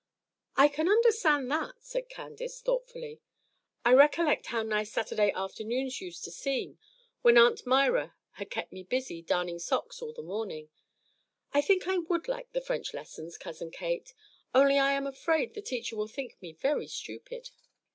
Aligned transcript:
"I 0.55 0.67
can 0.67 0.89
understand 0.89 1.51
that," 1.51 1.75
said 1.83 2.09
Candace, 2.09 2.59
thoughtfully. 2.59 3.19
"I 3.85 3.93
recollect 3.93 4.47
how 4.47 4.63
nice 4.63 4.91
Saturday 4.91 5.31
afternoons 5.31 6.01
used 6.01 6.23
to 6.23 6.31
seem 6.31 6.79
when 7.21 7.37
Aunt 7.37 7.67
Myra 7.67 8.15
had 8.31 8.49
kept 8.49 8.73
me 8.73 8.81
busy 8.81 9.21
darning 9.21 9.59
stockings 9.59 10.01
all 10.01 10.11
the 10.11 10.23
morning. 10.23 10.69
I 11.53 11.61
think 11.61 11.87
I 11.87 11.99
would 11.99 12.27
like 12.27 12.51
the 12.51 12.61
French 12.61 12.95
lessons, 12.95 13.37
Cousin 13.37 13.69
Kate; 13.69 14.15
only 14.55 14.79
I 14.79 14.93
am 14.93 15.05
afraid 15.05 15.53
the 15.53 15.61
teacher 15.61 15.95
will 15.95 16.07
think 16.07 16.41
me 16.41 16.51
very 16.51 16.87
stupid." 16.87 17.51